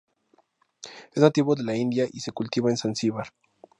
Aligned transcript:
Es 1.13 1.21
nativo 1.21 1.53
de 1.53 1.61
la 1.63 1.75
India, 1.75 2.07
y 2.11 2.21
se 2.21 2.31
cultiva 2.31 2.71
en 2.71 2.77
Zanzíbar. 2.77 3.27